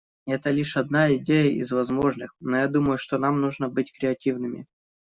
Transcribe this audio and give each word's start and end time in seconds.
Это 0.25 0.49
лишь 0.49 0.77
одна 0.77 1.15
идея 1.17 1.51
из 1.51 1.71
возможных, 1.71 2.33
но 2.39 2.57
я 2.57 2.67
думаю, 2.67 2.97
что 2.97 3.19
нам 3.19 3.39
нужно 3.39 3.69
быть 3.69 3.95
креативными. 3.95 4.65